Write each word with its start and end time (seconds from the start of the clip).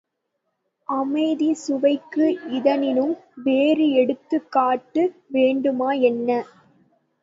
அமைதிச் 0.87 1.57
சுவைக்கு 1.57 2.25
இதனினும் 2.51 3.13
வேறு 3.43 3.87
எடுத்துக் 3.93 4.51
காட்டு 4.51 5.03
வேண்டுமா 5.29 5.91
என்ன! 6.05 6.29